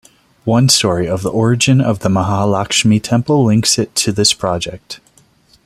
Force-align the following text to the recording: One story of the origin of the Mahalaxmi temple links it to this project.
One 0.45 0.67
story 0.67 1.07
of 1.07 1.21
the 1.21 1.29
origin 1.29 1.79
of 1.79 1.99
the 1.99 2.09
Mahalaxmi 2.09 3.03
temple 3.03 3.43
links 3.45 3.77
it 3.77 3.93
to 3.97 4.11
this 4.11 4.33
project. 4.33 4.99